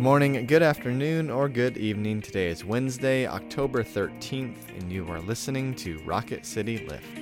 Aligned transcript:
Good 0.00 0.04
morning, 0.04 0.46
good 0.46 0.62
afternoon, 0.62 1.28
or 1.28 1.50
good 1.50 1.76
evening. 1.76 2.22
Today 2.22 2.48
is 2.48 2.64
Wednesday, 2.64 3.26
October 3.26 3.84
13th, 3.84 4.78
and 4.78 4.90
you 4.90 5.06
are 5.08 5.20
listening 5.20 5.74
to 5.74 5.98
Rocket 6.06 6.46
City 6.46 6.86
Lift. 6.86 7.19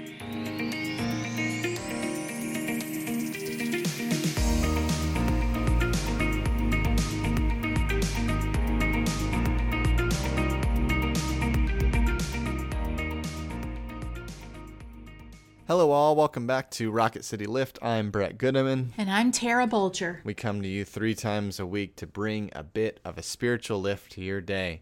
Hello, 15.69 15.91
all. 15.91 16.17
Welcome 16.17 16.47
back 16.47 16.71
to 16.71 16.91
Rocket 16.91 17.27
City 17.27 17.45
Lift. 17.45 17.79
I'm 17.83 18.11
Brett 18.11 18.39
Goodeman. 18.39 18.93
And 18.97 19.11
I'm 19.11 19.31
Tara 19.31 19.67
Bolger. 19.67 20.25
We 20.25 20.33
come 20.33 20.63
to 20.63 20.67
you 20.67 20.83
three 20.83 21.15
times 21.15 21.61
a 21.61 21.67
week 21.67 21.95
to 21.97 22.07
bring 22.07 22.51
a 22.55 22.63
bit 22.63 23.01
of 23.05 23.19
a 23.19 23.23
spiritual 23.23 23.79
lift 23.79 24.13
to 24.13 24.23
your 24.23 24.41
day. 24.41 24.81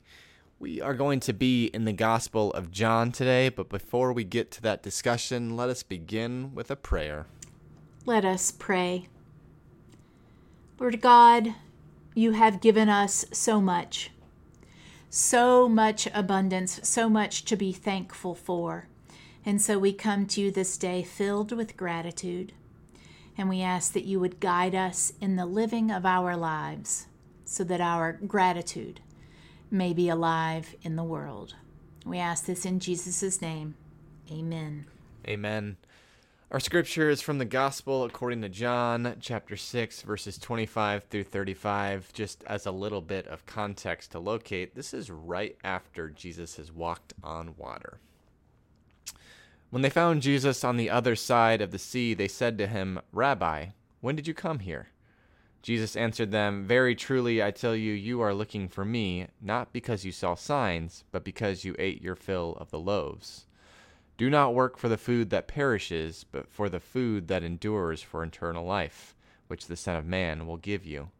We 0.60 0.80
are 0.80 0.94
going 0.94 1.18
to 1.18 1.32
be 1.32 1.66
in 1.66 1.86
the 1.86 1.92
Gospel 1.92 2.52
of 2.52 2.70
John 2.70 3.10
today, 3.10 3.48
but 3.48 3.68
before 3.68 4.12
we 4.12 4.22
get 4.22 4.52
to 4.52 4.62
that 4.62 4.84
discussion, 4.84 5.56
let 5.56 5.68
us 5.70 5.82
begin 5.82 6.54
with 6.54 6.70
a 6.70 6.76
prayer. 6.76 7.26
Let 8.04 8.24
us 8.24 8.52
pray. 8.52 9.08
Lord 10.78 11.00
God, 11.00 11.52
you 12.14 12.30
have 12.30 12.60
given 12.60 12.88
us 12.88 13.24
so 13.32 13.60
much, 13.60 14.12
so 15.10 15.68
much 15.68 16.06
abundance, 16.14 16.78
so 16.84 17.08
much 17.08 17.44
to 17.46 17.56
be 17.56 17.72
thankful 17.72 18.36
for. 18.36 18.86
And 19.46 19.62
so 19.62 19.78
we 19.78 19.92
come 19.92 20.26
to 20.26 20.40
you 20.40 20.50
this 20.50 20.76
day 20.76 21.04
filled 21.04 21.52
with 21.52 21.76
gratitude. 21.76 22.52
And 23.38 23.48
we 23.48 23.62
ask 23.62 23.92
that 23.92 24.04
you 24.04 24.18
would 24.18 24.40
guide 24.40 24.74
us 24.74 25.12
in 25.20 25.36
the 25.36 25.46
living 25.46 25.92
of 25.92 26.04
our 26.04 26.36
lives 26.36 27.06
so 27.44 27.62
that 27.62 27.80
our 27.80 28.14
gratitude 28.14 29.00
may 29.70 29.92
be 29.92 30.08
alive 30.08 30.74
in 30.82 30.96
the 30.96 31.04
world. 31.04 31.54
We 32.04 32.18
ask 32.18 32.46
this 32.46 32.66
in 32.66 32.80
Jesus' 32.80 33.40
name. 33.40 33.76
Amen. 34.32 34.86
Amen. 35.28 35.76
Our 36.50 36.60
scripture 36.60 37.08
is 37.08 37.20
from 37.20 37.38
the 37.38 37.44
Gospel 37.44 38.04
according 38.04 38.42
to 38.42 38.48
John, 38.48 39.16
chapter 39.20 39.56
6, 39.56 40.02
verses 40.02 40.38
25 40.38 41.04
through 41.04 41.24
35. 41.24 42.12
Just 42.12 42.42
as 42.48 42.66
a 42.66 42.72
little 42.72 43.00
bit 43.00 43.28
of 43.28 43.46
context 43.46 44.12
to 44.12 44.18
locate, 44.18 44.74
this 44.74 44.92
is 44.92 45.10
right 45.10 45.56
after 45.62 46.08
Jesus 46.08 46.56
has 46.56 46.72
walked 46.72 47.14
on 47.22 47.54
water. 47.56 48.00
When 49.70 49.82
they 49.82 49.90
found 49.90 50.22
Jesus 50.22 50.62
on 50.64 50.76
the 50.76 50.90
other 50.90 51.16
side 51.16 51.60
of 51.60 51.70
the 51.70 51.78
sea, 51.78 52.14
they 52.14 52.28
said 52.28 52.56
to 52.58 52.66
him, 52.66 53.00
Rabbi, 53.12 53.66
when 54.00 54.14
did 54.14 54.26
you 54.28 54.34
come 54.34 54.60
here? 54.60 54.88
Jesus 55.62 55.96
answered 55.96 56.30
them, 56.30 56.64
Very 56.64 56.94
truly, 56.94 57.42
I 57.42 57.50
tell 57.50 57.74
you, 57.74 57.92
you 57.92 58.20
are 58.20 58.32
looking 58.32 58.68
for 58.68 58.84
me, 58.84 59.26
not 59.40 59.72
because 59.72 60.04
you 60.04 60.12
saw 60.12 60.36
signs, 60.36 61.02
but 61.10 61.24
because 61.24 61.64
you 61.64 61.74
ate 61.78 62.00
your 62.00 62.14
fill 62.14 62.56
of 62.60 62.70
the 62.70 62.78
loaves. 62.78 63.46
Do 64.16 64.30
not 64.30 64.54
work 64.54 64.78
for 64.78 64.88
the 64.88 64.96
food 64.96 65.30
that 65.30 65.48
perishes, 65.48 66.24
but 66.30 66.48
for 66.48 66.68
the 66.68 66.78
food 66.78 67.26
that 67.28 67.42
endures 67.42 68.00
for 68.00 68.22
eternal 68.22 68.64
life, 68.64 69.16
which 69.48 69.66
the 69.66 69.76
Son 69.76 69.96
of 69.96 70.06
Man 70.06 70.46
will 70.46 70.56
give 70.56 70.86
you. 70.86 71.10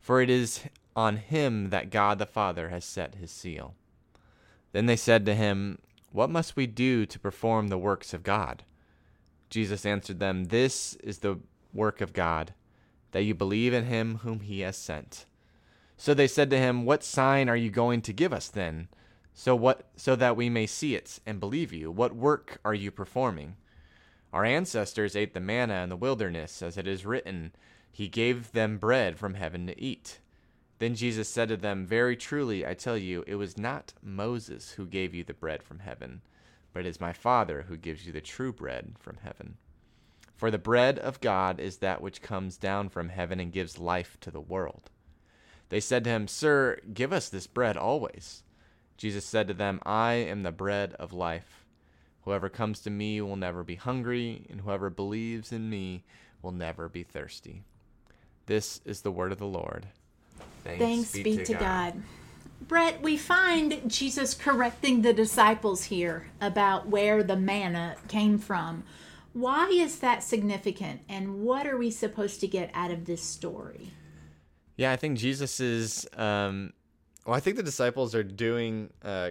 For 0.00 0.20
it 0.20 0.28
is 0.28 0.64
on 0.96 1.18
him 1.18 1.70
that 1.70 1.90
God 1.90 2.18
the 2.18 2.26
Father 2.26 2.68
has 2.70 2.84
set 2.84 3.14
his 3.14 3.30
seal. 3.30 3.74
Then 4.72 4.86
they 4.86 4.96
said 4.96 5.24
to 5.26 5.34
him, 5.34 5.78
what 6.12 6.30
must 6.30 6.56
we 6.56 6.66
do 6.66 7.06
to 7.06 7.18
perform 7.18 7.68
the 7.68 7.78
works 7.78 8.14
of 8.14 8.22
God? 8.22 8.64
Jesus 9.50 9.84
answered 9.84 10.20
them, 10.20 10.44
This 10.44 10.94
is 10.96 11.18
the 11.18 11.40
work 11.72 12.00
of 12.00 12.12
God, 12.12 12.54
that 13.12 13.22
you 13.22 13.34
believe 13.34 13.74
in 13.74 13.84
him 13.84 14.18
whom 14.18 14.40
he 14.40 14.60
has 14.60 14.76
sent. 14.76 15.26
So 15.96 16.14
they 16.14 16.26
said 16.26 16.50
to 16.50 16.58
him, 16.58 16.84
What 16.84 17.04
sign 17.04 17.48
are 17.48 17.56
you 17.56 17.70
going 17.70 18.02
to 18.02 18.12
give 18.12 18.32
us 18.32 18.48
then? 18.48 18.88
So 19.34 19.56
what 19.56 19.88
so 19.96 20.14
that 20.16 20.36
we 20.36 20.50
may 20.50 20.66
see 20.66 20.94
it 20.94 21.18
and 21.24 21.40
believe 21.40 21.72
you? 21.72 21.90
What 21.90 22.14
work 22.14 22.58
are 22.64 22.74
you 22.74 22.90
performing? 22.90 23.56
Our 24.32 24.44
ancestors 24.44 25.16
ate 25.16 25.34
the 25.34 25.40
manna 25.40 25.82
in 25.82 25.88
the 25.88 25.96
wilderness, 25.96 26.62
as 26.62 26.76
it 26.76 26.86
is 26.86 27.06
written, 27.06 27.52
He 27.90 28.08
gave 28.08 28.52
them 28.52 28.78
bread 28.78 29.18
from 29.18 29.34
heaven 29.34 29.66
to 29.66 29.80
eat. 29.80 30.20
Then 30.82 30.96
Jesus 30.96 31.28
said 31.28 31.48
to 31.48 31.56
them, 31.56 31.86
Very 31.86 32.16
truly, 32.16 32.66
I 32.66 32.74
tell 32.74 32.98
you, 32.98 33.22
it 33.28 33.36
was 33.36 33.56
not 33.56 33.92
Moses 34.02 34.72
who 34.72 34.84
gave 34.84 35.14
you 35.14 35.22
the 35.22 35.32
bread 35.32 35.62
from 35.62 35.78
heaven, 35.78 36.22
but 36.72 36.84
it 36.84 36.88
is 36.88 37.00
my 37.00 37.12
Father 37.12 37.66
who 37.68 37.76
gives 37.76 38.04
you 38.04 38.12
the 38.12 38.20
true 38.20 38.52
bread 38.52 38.96
from 38.98 39.18
heaven. 39.22 39.58
For 40.34 40.50
the 40.50 40.58
bread 40.58 40.98
of 40.98 41.20
God 41.20 41.60
is 41.60 41.76
that 41.76 42.02
which 42.02 42.20
comes 42.20 42.56
down 42.56 42.88
from 42.88 43.10
heaven 43.10 43.38
and 43.38 43.52
gives 43.52 43.78
life 43.78 44.18
to 44.22 44.32
the 44.32 44.40
world. 44.40 44.90
They 45.68 45.78
said 45.78 46.02
to 46.02 46.10
him, 46.10 46.26
Sir, 46.26 46.80
give 46.92 47.12
us 47.12 47.28
this 47.28 47.46
bread 47.46 47.76
always. 47.76 48.42
Jesus 48.96 49.24
said 49.24 49.46
to 49.46 49.54
them, 49.54 49.78
I 49.86 50.14
am 50.14 50.42
the 50.42 50.50
bread 50.50 50.94
of 50.94 51.12
life. 51.12 51.64
Whoever 52.22 52.48
comes 52.48 52.80
to 52.80 52.90
me 52.90 53.20
will 53.20 53.36
never 53.36 53.62
be 53.62 53.76
hungry, 53.76 54.46
and 54.50 54.62
whoever 54.62 54.90
believes 54.90 55.52
in 55.52 55.70
me 55.70 56.02
will 56.42 56.50
never 56.50 56.88
be 56.88 57.04
thirsty. 57.04 57.62
This 58.46 58.80
is 58.84 59.02
the 59.02 59.12
word 59.12 59.30
of 59.30 59.38
the 59.38 59.46
Lord. 59.46 59.86
Thanks, 60.64 60.78
Thanks 60.82 61.12
be, 61.12 61.22
be, 61.22 61.36
to, 61.44 61.52
God. 61.52 61.60
God. 61.60 62.02
Brett, 62.68 63.02
we 63.02 63.16
find 63.16 63.90
Jesus 63.90 64.34
correcting 64.34 65.02
the 65.02 65.12
disciples 65.12 65.84
here 65.84 66.26
about 66.40 66.86
where 66.88 67.22
the 67.22 67.36
manna 67.36 67.96
came 68.08 68.38
from. 68.38 68.84
Why 69.32 69.68
is 69.68 69.98
that 70.00 70.22
significant, 70.22 71.00
and 71.08 71.40
what 71.40 71.66
are 71.66 71.76
we 71.76 71.90
supposed 71.90 72.40
to 72.40 72.46
get 72.46 72.70
out 72.74 72.90
of 72.90 73.06
this 73.06 73.22
story? 73.22 73.92
Yeah, 74.76 74.92
I 74.92 74.96
think 74.96 75.18
Jesus 75.18 75.58
is. 75.58 76.06
Um, 76.16 76.72
well, 77.26 77.34
I 77.34 77.40
think 77.40 77.56
the 77.56 77.62
disciples 77.62 78.14
are 78.14 78.22
doing 78.22 78.90
uh, 79.02 79.30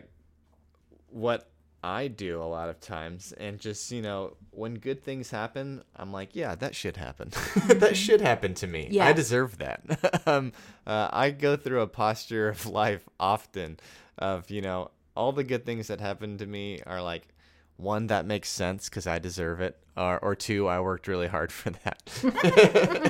what 1.09 1.50
I 1.83 2.07
do 2.07 2.41
a 2.41 2.45
lot 2.45 2.69
of 2.69 2.79
times. 2.79 3.33
And 3.37 3.59
just, 3.59 3.91
you 3.91 4.01
know, 4.01 4.35
when 4.51 4.75
good 4.75 5.03
things 5.03 5.31
happen, 5.31 5.83
I'm 5.95 6.11
like, 6.11 6.35
yeah, 6.35 6.55
that 6.55 6.75
should 6.75 6.97
happen. 6.97 7.31
that 7.67 7.97
should 7.97 8.21
happen 8.21 8.53
to 8.55 8.67
me. 8.67 8.87
Yeah. 8.91 9.07
I 9.07 9.13
deserve 9.13 9.57
that. 9.57 10.21
um, 10.27 10.53
uh, 10.85 11.09
I 11.11 11.31
go 11.31 11.55
through 11.55 11.81
a 11.81 11.87
posture 11.87 12.49
of 12.49 12.65
life 12.67 13.07
often 13.19 13.79
of, 14.17 14.49
you 14.49 14.61
know, 14.61 14.91
all 15.15 15.31
the 15.31 15.43
good 15.43 15.65
things 15.65 15.87
that 15.87 15.99
happen 15.99 16.37
to 16.37 16.45
me 16.45 16.81
are 16.85 17.01
like, 17.01 17.27
one, 17.77 18.07
that 18.07 18.27
makes 18.27 18.49
sense 18.49 18.87
because 18.89 19.07
I 19.07 19.17
deserve 19.17 19.59
it. 19.59 19.77
Or, 19.97 20.19
or 20.19 20.35
two, 20.35 20.67
I 20.67 20.79
worked 20.79 21.07
really 21.07 21.27
hard 21.27 21.51
for 21.51 21.71
that. 21.71 22.03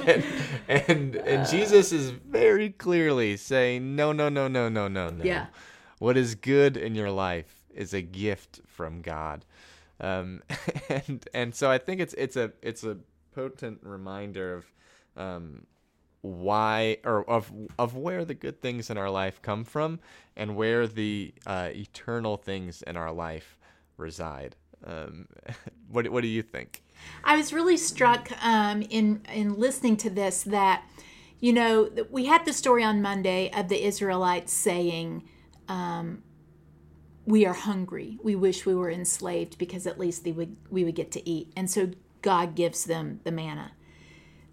and, 0.07 0.25
and, 0.67 1.15
and 1.15 1.49
Jesus 1.49 1.91
is 1.91 2.09
very 2.09 2.69
clearly 2.69 3.35
saying, 3.37 3.95
no, 3.95 4.13
no, 4.13 4.29
no, 4.29 4.47
no, 4.47 4.69
no, 4.69 4.87
no, 4.87 5.09
no. 5.09 5.23
Yeah. 5.23 5.47
What 5.99 6.17
is 6.17 6.35
good 6.35 6.77
in 6.77 6.95
your 6.95 7.11
life 7.11 7.60
is 7.75 7.93
a 7.93 8.01
gift 8.01 8.61
from 8.67 9.01
God. 9.01 9.45
Um, 9.99 10.41
and 10.89 11.27
and 11.33 11.55
so 11.55 11.69
I 11.69 11.77
think 11.77 12.01
it's 12.01 12.13
it's 12.15 12.35
a 12.35 12.51
it's 12.61 12.83
a 12.83 12.97
potent 13.33 13.79
reminder 13.83 14.55
of 14.55 14.65
um, 15.15 15.65
why 16.21 16.97
or 17.03 17.27
of 17.29 17.51
of 17.77 17.95
where 17.95 18.25
the 18.25 18.33
good 18.33 18.61
things 18.61 18.89
in 18.89 18.97
our 18.97 19.09
life 19.09 19.41
come 19.41 19.63
from 19.63 19.99
and 20.35 20.55
where 20.55 20.87
the 20.87 21.33
uh, 21.45 21.69
eternal 21.73 22.37
things 22.37 22.81
in 22.83 22.97
our 22.97 23.11
life 23.11 23.57
reside. 23.97 24.55
Um, 24.85 25.27
what 25.89 26.09
what 26.09 26.21
do 26.21 26.27
you 26.27 26.41
think? 26.41 26.83
I 27.23 27.35
was 27.35 27.53
really 27.53 27.77
struck 27.77 28.31
um, 28.43 28.81
in 28.83 29.21
in 29.31 29.59
listening 29.59 29.97
to 29.97 30.09
this 30.09 30.43
that 30.43 30.83
you 31.39 31.53
know 31.53 31.89
we 32.09 32.25
had 32.25 32.45
the 32.45 32.53
story 32.53 32.83
on 32.83 33.01
Monday 33.01 33.51
of 33.53 33.69
the 33.69 33.85
Israelites 33.85 34.51
saying. 34.53 35.23
Um, 35.67 36.23
we 37.25 37.45
are 37.45 37.53
hungry. 37.53 38.17
We 38.23 38.35
wish 38.35 38.65
we 38.65 38.75
were 38.75 38.89
enslaved 38.89 39.57
because 39.57 39.85
at 39.85 39.99
least 39.99 40.23
they 40.23 40.31
would 40.31 40.55
we 40.69 40.83
would 40.83 40.95
get 40.95 41.11
to 41.11 41.29
eat. 41.29 41.51
And 41.55 41.69
so 41.69 41.91
God 42.21 42.55
gives 42.55 42.85
them 42.85 43.19
the 43.23 43.31
manna. 43.31 43.71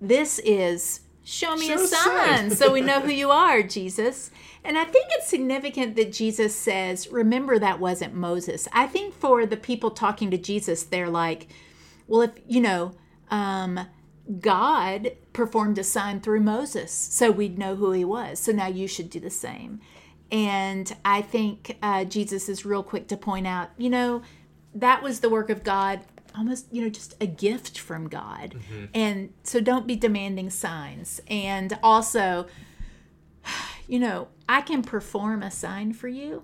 This 0.01 0.39
is 0.41 1.01
show 1.25 1.57
me 1.57 1.67
show 1.67 1.83
a 1.83 1.87
sign 1.87 2.51
so 2.51 2.73
we 2.73 2.81
know 2.81 3.01
who 3.01 3.11
you 3.13 3.31
are, 3.31 3.63
Jesus. 3.63 4.31
And 4.65 4.79
I 4.79 4.85
think 4.85 5.07
it's 5.11 5.29
significant 5.29 5.97
that 5.97 6.13
Jesus 6.13 6.55
says, 6.55 7.09
remember 7.09 7.59
that 7.59 7.81
wasn't 7.81 8.15
Moses. 8.15 8.67
I 8.73 8.87
think 8.87 9.15
for 9.15 9.45
the 9.47 9.57
people 9.57 9.91
talking 9.91 10.31
to 10.31 10.39
Jesus, 10.39 10.83
they're 10.83 11.11
like, 11.11 11.49
well, 12.07 12.23
if 12.23 12.33
you 12.47 12.61
know, 12.61 12.93
um, 13.31 13.81
God 14.41 15.13
performed 15.33 15.79
a 15.79 15.85
sign 15.85 16.21
through 16.21 16.41
Moses, 16.41 16.91
so 16.91 17.31
we'd 17.31 17.59
know 17.59 17.77
who 17.77 17.93
he 17.93 18.05
was. 18.05 18.39
So 18.39 18.53
now 18.53 18.67
you 18.67 18.87
should 18.87 19.11
do 19.11 19.21
the 19.21 19.31
same. 19.31 19.81
And 20.31 20.95
I 21.05 21.23
think 21.23 21.79
uh, 21.83 22.05
Jesus 22.05 22.49
is 22.49 22.65
real 22.65 22.83
quick 22.83 23.09
to 23.09 23.17
point 23.17 23.47
out, 23.47 23.71
you 23.79 23.89
know, 23.89 24.23
that 24.75 25.03
was 25.03 25.21
the 25.21 25.31
work 25.31 25.49
of 25.49 25.65
God, 25.65 26.01
almost, 26.37 26.67
you 26.71 26.83
know, 26.83 26.91
just 26.91 27.15
a 27.21 27.27
gift 27.27 27.79
from 27.79 28.09
God. 28.09 28.55
Mm-hmm. 28.55 28.85
And 28.95 29.33
so 29.43 29.61
don't 29.61 29.87
be 29.87 29.97
demanding 29.97 30.51
signs. 30.51 31.21
And 31.29 31.79
also, 31.83 32.47
you 33.89 33.99
know, 33.99 34.29
I 34.49 34.61
can 34.61 34.83
perform 34.83 35.43
a 35.43 35.51
sign 35.51 35.93
for 35.93 36.09
you, 36.09 36.43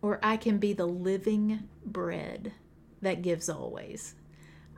or 0.00 0.18
I 0.22 0.36
can 0.36 0.58
be 0.58 0.72
the 0.72 0.86
living 0.86 1.68
bread 1.84 2.52
that 3.00 3.22
gives 3.22 3.48
always. 3.48 4.14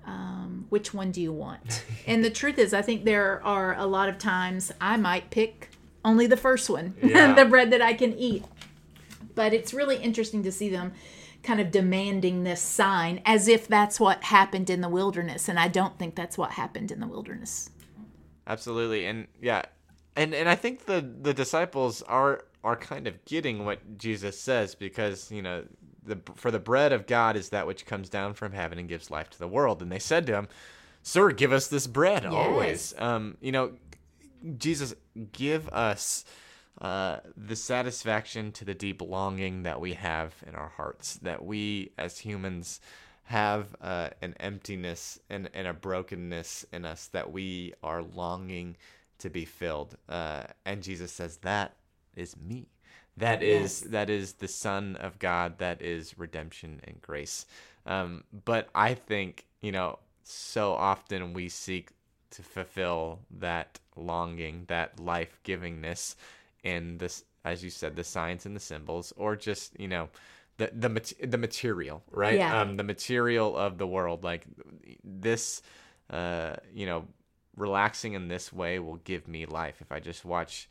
Um, 0.06 0.67
which 0.69 0.93
one 0.93 1.11
do 1.11 1.23
you 1.23 1.33
want? 1.33 1.85
and 2.06 2.23
the 2.23 2.31
truth 2.31 2.59
is, 2.59 2.75
I 2.75 2.83
think 2.83 3.05
there 3.05 3.43
are 3.43 3.75
a 3.77 3.87
lot 3.87 4.11
of 4.11 4.19
times 4.19 4.71
I 4.79 4.99
might 4.99 5.31
pick 5.31 5.71
only 6.05 6.27
the 6.27 6.37
first 6.37 6.69
one, 6.71 6.95
Yeah. 7.03 7.33
the 7.35 7.45
bread 7.45 7.71
that 7.73 7.83
I 7.83 7.95
can 7.95 8.12
eat. 8.19 8.45
But 9.35 9.53
it's 9.53 9.75
really 9.75 9.97
interesting 9.97 10.43
to 10.45 10.53
see 10.53 10.69
them 10.69 10.93
kind 11.43 11.61
of 11.61 11.71
demanding 11.71 12.45
this 12.45 12.61
sign 12.62 13.21
as 13.27 13.49
if 13.49 13.67
that's 13.69 13.99
what 14.01 14.25
happened 14.25 14.71
in 14.71 14.81
the 14.81 14.89
wilderness. 14.89 15.49
And 15.49 15.59
I 15.59 15.69
don't 15.69 15.99
think 15.99 16.15
that's 16.15 16.39
what 16.39 16.53
happened 16.53 16.91
in 16.91 17.01
the 17.01 17.06
wilderness. 17.06 17.69
Absolutely, 18.47 19.06
and 19.06 19.27
yeah, 19.41 19.62
and 20.17 20.35
and 20.35 20.49
I 20.49 20.55
think 20.55 20.85
the 20.85 21.01
the 21.23 21.33
disciples 21.35 22.03
are 22.03 22.45
are 22.62 22.77
kind 22.77 23.06
of 23.06 23.23
getting 23.25 23.65
what 23.65 23.99
Jesus 23.99 24.39
says 24.39 24.75
because 24.75 25.31
you 25.31 25.41
know 25.43 25.65
the 26.05 26.19
for 26.35 26.51
the 26.51 26.59
bread 26.59 26.93
of 26.93 27.06
God 27.06 27.37
is 27.37 27.49
that 27.49 27.67
which 27.67 27.87
comes 27.87 28.11
down 28.11 28.35
from 28.35 28.53
heaven 28.53 28.79
and 28.79 28.87
gives 28.89 29.11
life 29.11 29.31
to 29.31 29.39
the 29.39 29.49
world, 29.49 29.81
and 29.81 29.91
they 29.91 29.99
said 29.99 30.27
to 30.27 30.35
him, 30.35 30.49
"Sir, 31.03 31.31
give 31.33 31.53
us 31.53 31.69
this 31.69 31.87
bread 31.87 32.27
always." 32.27 32.93
Um, 32.99 33.39
you 33.41 33.51
know, 33.51 33.73
Jesus, 34.58 34.94
give 35.32 35.69
us. 35.70 36.25
Uh, 36.81 37.20
the 37.37 37.55
satisfaction 37.55 38.50
to 38.50 38.64
the 38.64 38.75
deep 38.75 39.00
longing 39.00 39.62
that 39.62 39.81
we 39.81 39.93
have 39.94 40.35
in 40.44 40.56
our 40.56 40.70
hearts, 40.70 41.14
that 41.23 41.44
we 41.44 41.93
as 41.96 42.19
humans 42.19 42.81
have 43.25 43.69
uh, 43.81 44.11
an 44.23 44.35
emptiness 44.41 45.19
and, 45.31 45.49
and 45.55 45.67
a 45.67 45.73
brokenness 45.73 46.67
in 46.73 46.85
us 46.85 47.06
that 47.06 47.31
we 47.32 47.73
are 47.82 48.02
longing 48.02 48.76
to 49.19 49.31
be 49.31 49.44
filled. 49.44 49.96
Uh, 50.08 50.43
and 50.64 50.82
Jesus 50.82 51.12
says, 51.12 51.38
That 51.38 51.75
is 52.17 52.37
me. 52.37 52.67
That 53.17 53.43
is 53.43 53.82
Yes. 53.82 53.91
that 53.93 54.11
is 54.11 54.32
the 54.35 54.49
Son 54.49 54.96
of 54.96 55.19
God. 55.19 55.58
That 55.58 55.81
is 55.81 56.19
redemption 56.19 56.81
and 56.85 57.00
grace. 57.00 57.46
Um, 57.87 58.25
but 58.44 58.69
I 58.75 58.94
think 58.94 59.46
you 59.62 59.70
know 59.73 60.00
so 60.25 60.73
often 60.73 61.32
we 61.32 61.49
seek 61.49 61.91
to 62.37 62.43
fulfill 62.43 63.21
that 63.39 63.79
longing, 63.97 64.65
that 64.69 64.99
life 64.99 65.39
givingness, 65.45 66.17
in 66.65 66.99
this, 66.99 67.25
as 67.45 67.63
you 67.63 67.71
said, 67.71 67.95
the 67.95 68.03
signs 68.03 68.47
and 68.47 68.57
the 68.57 68.61
symbols, 68.61 69.13
or 69.17 69.37
just 69.37 69.79
you 69.79 69.87
know 69.87 70.09
the 70.57 70.71
the 70.75 70.89
mat- 70.89 71.13
the 71.23 71.39
material, 71.39 72.03
right? 72.11 72.39
Yeah. 72.39 72.61
Um, 72.61 72.77
the 72.77 72.83
material 72.83 73.57
of 73.57 73.79
the 73.79 73.87
world, 73.87 74.25
like 74.25 74.47
this, 75.05 75.63
uh, 76.11 76.57
you 76.73 76.87
know, 76.87 77.07
relaxing 77.57 78.15
in 78.15 78.29
this 78.29 78.53
way 78.53 78.79
will 78.79 78.97
give 78.97 79.29
me 79.29 79.47
life. 79.47 79.77
If 79.81 79.93
I 79.93 80.01
just 80.01 80.25
watch 80.25 80.69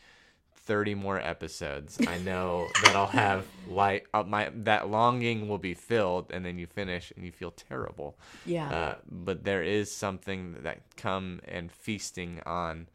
thirty 0.65 0.95
more 0.95 1.19
episodes, 1.19 1.99
I 2.07 2.17
know 2.19 2.67
that 2.83 2.95
I'll 2.95 3.07
have 3.07 3.45
light. 3.67 4.03
Uh, 4.13 4.23
my 4.23 4.49
that 4.53 4.89
longing 4.89 5.47
will 5.47 5.57
be 5.57 5.73
filled, 5.73 6.31
and 6.31 6.45
then 6.45 6.57
you 6.57 6.67
finish 6.67 7.11
and 7.15 7.25
you 7.25 7.31
feel 7.31 7.51
terrible. 7.51 8.17
Yeah. 8.45 8.69
Uh, 8.69 8.95
but 9.09 9.43
there 9.43 9.63
is 9.63 9.91
something 9.91 10.57
that 10.63 10.95
come 10.95 11.41
and 11.47 11.71
feasting 11.71 12.41
on 12.45 12.87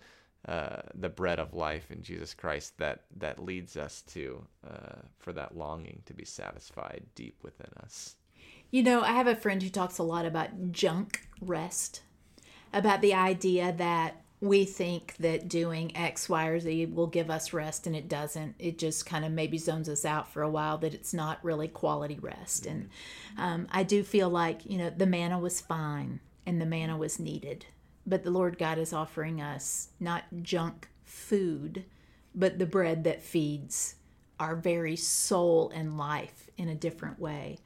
uh, 0.47 0.81
the 0.95 1.09
bread 1.09 1.39
of 1.39 1.53
life 1.53 1.91
in 1.91 2.03
Jesus 2.03 2.33
Christ 2.33 2.79
that 2.79 3.03
that 3.17 3.39
leads 3.43 3.77
us 3.77 4.03
to 4.09 4.45
uh, 4.67 5.03
for 5.19 5.33
that 5.33 5.57
longing 5.57 6.03
to 6.07 6.15
be 6.15 6.25
satisfied 6.25 7.05
deep 7.15 7.37
within 7.43 7.71
us. 7.83 8.17
You 8.71 8.83
know, 8.83 9.03
I 9.03 9.13
have 9.13 9.27
a 9.27 9.37
friend 9.37 9.63
who 9.63 9.71
talks 9.71 9.99
a 9.99 10.03
lot 10.03 10.27
about 10.27 10.73
junk 10.73 11.29
rest, 11.41 12.03
about 12.73 13.01
the 13.01 13.15
idea 13.15 13.75
that 13.77 14.23
we 14.41 14.65
think 14.65 15.17
that 15.19 15.49
doing 15.49 15.97
X, 15.97 16.29
Y, 16.29 16.47
or 16.47 16.61
Z 16.61 16.87
will 16.87 17.09
give 17.09 17.29
us 17.29 17.53
rest, 17.53 17.87
and 17.87 17.97
it 17.97 18.09
doesn't. 18.09 18.55
It 18.59 18.79
just 18.79 19.05
kind 19.05 19.25
of 19.25 19.33
maybe 19.33 19.59
zones 19.59 19.89
us 19.89 20.05
out 20.05 20.33
for 20.33 20.43
a 20.43 20.51
while, 20.51 20.79
that 20.79 20.95
it's 20.95 21.13
not 21.13 21.45
really 21.45 21.67
quality 21.67 22.19
rest. 22.21 22.65
And 22.67 22.91
um, 23.37 23.67
I 23.71 23.83
do 23.83 24.05
feel 24.05 24.29
like, 24.29 24.65
you 24.65 24.79
know, 24.79 24.91
the 24.91 25.07
manna 25.07 25.39
was 25.39 25.61
fine 25.61 26.21
and 26.47 26.61
the 26.61 26.67
manna 26.67 26.97
was 26.97 27.19
needed, 27.19 27.67
but 28.07 28.23
the 28.23 28.31
Lord 28.31 28.59
God 28.59 28.79
is 28.79 28.93
offering 28.93 29.41
us 29.41 29.89
not 29.99 30.25
junk 30.43 30.89
food, 31.05 31.85
but 32.35 32.59
the 32.59 32.67
bread 32.67 33.05
that 33.05 33.23
feeds 33.23 33.97
our 34.39 34.55
very 34.55 34.95
soul 34.95 35.71
and 35.75 35.99
life 35.99 36.49
in 36.57 36.69
a 36.69 36.75
different 36.75 37.19
way. 37.19 37.59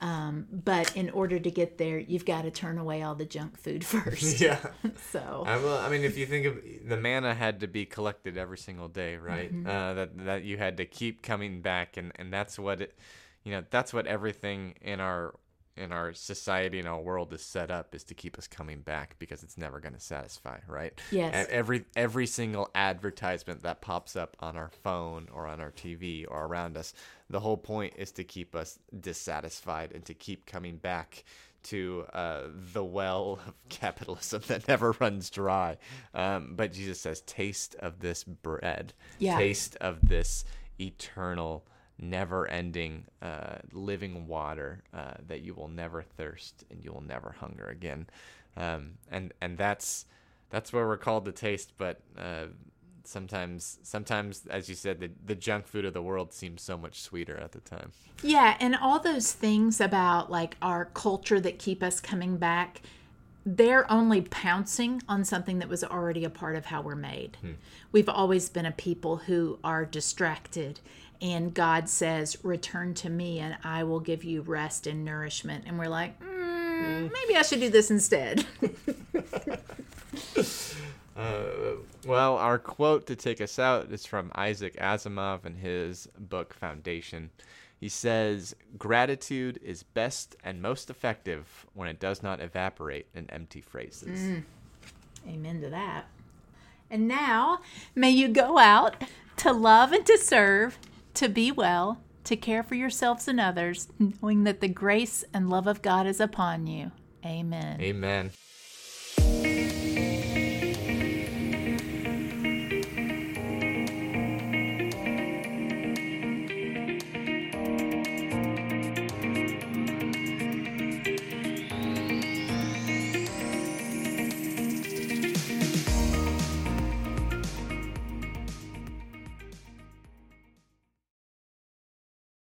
Um, 0.00 0.46
but 0.50 0.96
in 0.96 1.10
order 1.10 1.38
to 1.38 1.50
get 1.50 1.78
there, 1.78 1.98
you've 1.98 2.24
got 2.24 2.42
to 2.42 2.50
turn 2.50 2.78
away 2.78 3.02
all 3.02 3.14
the 3.14 3.24
junk 3.24 3.58
food 3.58 3.84
first. 3.94 4.40
Yeah. 4.46 4.58
So 5.12 5.44
I, 5.46 5.56
will, 5.56 5.76
I 5.76 5.88
mean, 5.88 6.02
if 6.02 6.18
you 6.18 6.26
think 6.26 6.46
of 6.46 6.58
the 6.86 6.96
manna 6.96 7.34
had 7.34 7.60
to 7.60 7.66
be 7.66 7.86
collected 7.86 8.36
every 8.36 8.58
single 8.58 8.88
day, 8.88 9.16
right? 9.16 9.50
Uh, 9.50 9.94
that 9.94 10.24
that 10.24 10.42
you 10.44 10.58
had 10.58 10.76
to 10.78 10.84
keep 10.84 11.22
coming 11.22 11.60
back, 11.62 11.96
and, 11.96 12.12
and 12.16 12.32
that's 12.32 12.58
what 12.58 12.80
it, 12.80 12.98
you 13.44 13.52
know, 13.52 13.64
that's 13.70 13.94
what 13.94 14.06
everything 14.06 14.74
in 14.80 15.00
our 15.00 15.34
in 15.76 15.92
our 15.92 16.12
society 16.14 16.78
and 16.78 16.88
our 16.88 17.00
world 17.00 17.32
is 17.32 17.42
set 17.42 17.70
up 17.70 17.94
is 17.94 18.04
to 18.04 18.14
keep 18.14 18.38
us 18.38 18.46
coming 18.48 18.80
back 18.80 19.16
because 19.18 19.42
it's 19.42 19.58
never 19.58 19.78
going 19.80 19.94
to 19.94 20.00
satisfy, 20.00 20.58
right? 20.66 20.98
Yes. 21.10 21.46
E- 21.48 21.52
Every 21.52 21.84
every 21.94 22.26
single 22.26 22.70
advertisement 22.74 23.62
that 23.62 23.80
pops 23.80 24.16
up 24.16 24.36
on 24.40 24.56
our 24.56 24.70
phone 24.82 25.28
or 25.32 25.46
on 25.46 25.60
our 25.60 25.70
TV 25.70 26.24
or 26.28 26.46
around 26.46 26.76
us, 26.76 26.94
the 27.30 27.40
whole 27.40 27.56
point 27.56 27.94
is 27.96 28.10
to 28.12 28.24
keep 28.24 28.54
us 28.56 28.78
dissatisfied 28.98 29.92
and 29.92 30.04
to 30.06 30.14
keep 30.14 30.46
coming 30.46 30.76
back 30.76 31.24
to 31.64 32.06
uh, 32.14 32.42
the 32.72 32.84
well 32.84 33.40
of 33.46 33.54
capitalism 33.68 34.40
that 34.46 34.68
never 34.68 34.92
runs 35.00 35.30
dry. 35.30 35.76
Um, 36.14 36.54
but 36.56 36.72
Jesus 36.72 37.00
says, 37.00 37.20
"Taste 37.22 37.74
of 37.80 38.00
this 38.00 38.22
bread. 38.24 38.92
Yeah. 39.18 39.36
Taste 39.38 39.76
of 39.80 40.08
this 40.08 40.44
eternal." 40.80 41.66
Never-ending 41.98 43.04
uh, 43.22 43.56
living 43.72 44.26
water 44.26 44.82
uh, 44.92 45.14
that 45.26 45.40
you 45.40 45.54
will 45.54 45.68
never 45.68 46.02
thirst 46.02 46.64
and 46.70 46.84
you 46.84 46.92
will 46.92 47.02
never 47.02 47.34
hunger 47.38 47.66
again. 47.66 48.06
Um, 48.56 48.92
and 49.10 49.32
and 49.40 49.58
that's 49.58 50.06
that's 50.50 50.72
where 50.72 50.86
we're 50.86 50.96
called 50.96 51.24
to 51.26 51.32
taste 51.32 51.72
but 51.76 52.00
uh, 52.16 52.46
sometimes 53.04 53.78
sometimes 53.82 54.46
as 54.46 54.68
you 54.68 54.74
said 54.74 55.00
the, 55.00 55.10
the 55.24 55.34
junk 55.34 55.66
food 55.66 55.84
of 55.84 55.92
the 55.94 56.02
world 56.02 56.32
seems 56.32 56.62
so 56.62 56.76
much 56.76 57.00
sweeter 57.02 57.36
at 57.36 57.52
the 57.52 57.60
time. 57.60 57.92
Yeah, 58.22 58.56
and 58.60 58.74
all 58.74 58.98
those 58.98 59.32
things 59.32 59.80
about 59.80 60.30
like 60.30 60.56
our 60.62 60.86
culture 60.86 61.40
that 61.40 61.58
keep 61.58 61.82
us 61.82 62.00
coming 62.00 62.36
back, 62.36 62.80
they're 63.44 63.90
only 63.90 64.22
pouncing 64.22 65.02
on 65.08 65.24
something 65.24 65.58
that 65.60 65.68
was 65.68 65.84
already 65.84 66.24
a 66.24 66.30
part 66.30 66.56
of 66.56 66.66
how 66.66 66.82
we're 66.82 66.96
made. 66.96 67.36
We've 67.92 68.08
always 68.08 68.48
been 68.48 68.66
a 68.66 68.72
people 68.72 69.18
who 69.18 69.58
are 69.62 69.84
distracted, 69.84 70.80
and 71.20 71.52
God 71.54 71.88
says, 71.88 72.36
Return 72.44 72.94
to 72.94 73.10
me, 73.10 73.38
and 73.38 73.56
I 73.64 73.84
will 73.84 74.00
give 74.00 74.24
you 74.24 74.42
rest 74.42 74.86
and 74.86 75.04
nourishment. 75.04 75.64
And 75.66 75.78
we're 75.78 75.88
like, 75.88 76.18
mm, 76.20 77.10
Maybe 77.12 77.36
I 77.36 77.42
should 77.42 77.60
do 77.60 77.70
this 77.70 77.90
instead. 77.90 78.46
Uh, 81.16 81.76
well, 82.06 82.36
our 82.36 82.58
quote 82.58 83.06
to 83.06 83.16
take 83.16 83.40
us 83.40 83.58
out 83.58 83.90
is 83.90 84.04
from 84.04 84.30
Isaac 84.34 84.76
Asimov 84.76 85.46
in 85.46 85.54
his 85.54 86.08
book 86.18 86.52
Foundation. 86.52 87.30
He 87.78 87.88
says, 87.88 88.54
Gratitude 88.76 89.58
is 89.62 89.82
best 89.82 90.36
and 90.44 90.60
most 90.60 90.90
effective 90.90 91.66
when 91.74 91.88
it 91.88 91.98
does 91.98 92.22
not 92.22 92.40
evaporate 92.40 93.06
in 93.14 93.30
empty 93.30 93.62
phrases. 93.62 94.42
Amen 95.26 95.60
to 95.62 95.70
that. 95.70 96.04
And 96.90 97.08
now, 97.08 97.60
may 97.94 98.10
you 98.10 98.28
go 98.28 98.58
out 98.58 99.02
to 99.38 99.52
love 99.52 99.92
and 99.92 100.06
to 100.06 100.18
serve, 100.18 100.78
to 101.16 101.28
be 101.28 101.50
well, 101.50 102.00
to 102.24 102.36
care 102.36 102.62
for 102.62 102.74
yourselves 102.74 103.28
and 103.28 103.40
others, 103.40 103.88
knowing 103.98 104.44
that 104.44 104.60
the 104.60 104.68
grace 104.68 105.24
and 105.32 105.50
love 105.50 105.66
of 105.66 105.82
God 105.82 106.06
is 106.06 106.20
upon 106.20 106.66
you. 106.66 106.92
Amen. 107.24 107.80
Amen. 107.80 108.30